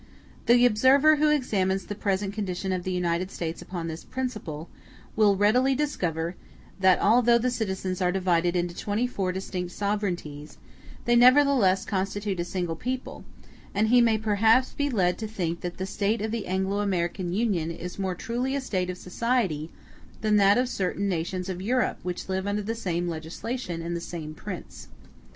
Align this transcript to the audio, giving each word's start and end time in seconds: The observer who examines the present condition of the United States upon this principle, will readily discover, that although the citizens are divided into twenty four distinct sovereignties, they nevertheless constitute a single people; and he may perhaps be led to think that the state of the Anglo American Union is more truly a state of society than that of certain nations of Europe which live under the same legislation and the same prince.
The 0.47 0.65
observer 0.65 1.17
who 1.17 1.29
examines 1.29 1.85
the 1.85 1.93
present 1.93 2.33
condition 2.33 2.71
of 2.71 2.81
the 2.81 2.91
United 2.91 3.29
States 3.29 3.61
upon 3.61 3.87
this 3.87 4.03
principle, 4.03 4.67
will 5.15 5.35
readily 5.35 5.75
discover, 5.75 6.35
that 6.79 6.97
although 6.97 7.37
the 7.37 7.51
citizens 7.51 8.01
are 8.01 8.11
divided 8.11 8.55
into 8.55 8.75
twenty 8.75 9.05
four 9.05 9.31
distinct 9.31 9.73
sovereignties, 9.73 10.57
they 11.05 11.15
nevertheless 11.15 11.85
constitute 11.85 12.39
a 12.39 12.43
single 12.43 12.75
people; 12.75 13.23
and 13.75 13.89
he 13.89 14.01
may 14.01 14.17
perhaps 14.17 14.73
be 14.73 14.89
led 14.89 15.19
to 15.19 15.27
think 15.27 15.61
that 15.61 15.77
the 15.77 15.85
state 15.85 16.19
of 16.23 16.31
the 16.31 16.47
Anglo 16.47 16.79
American 16.79 17.31
Union 17.31 17.69
is 17.69 17.99
more 17.99 18.15
truly 18.15 18.55
a 18.55 18.59
state 18.61 18.89
of 18.89 18.97
society 18.97 19.69
than 20.21 20.37
that 20.37 20.57
of 20.57 20.67
certain 20.67 21.07
nations 21.07 21.47
of 21.47 21.61
Europe 21.61 21.99
which 22.01 22.27
live 22.27 22.47
under 22.47 22.63
the 22.63 22.73
same 22.73 23.07
legislation 23.07 23.83
and 23.83 23.95
the 23.95 24.01
same 24.01 24.33
prince. 24.33 24.87